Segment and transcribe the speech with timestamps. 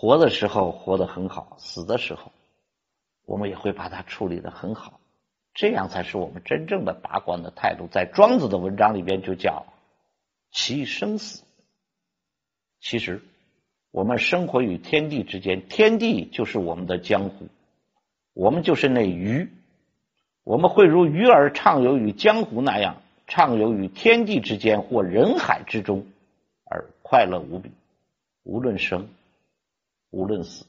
[0.00, 2.30] 活的时候活得很好，死的时候
[3.24, 5.00] 我们也会把它处理的很好，
[5.54, 7.88] 这样才是我们真正的达观的态度。
[7.90, 9.66] 在庄子的文章里边就叫
[10.52, 11.42] 其生死。
[12.78, 13.20] 其实
[13.90, 17.48] 我们生活于天地之间，天地就是我们的江湖，
[18.34, 19.50] 我们就是那鱼，
[20.44, 26.06] 我们会如鱼儿畅游于江湖那样，畅游于天地之间或人海之中，
[26.64, 27.72] 而快乐无比。
[28.44, 29.08] 无论生，
[30.10, 30.67] 无论是。